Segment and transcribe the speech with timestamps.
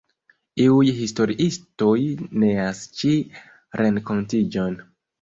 [0.63, 1.95] Iuj historiistoj
[2.47, 3.15] neas ĉi
[3.85, 4.85] renkontiĝon.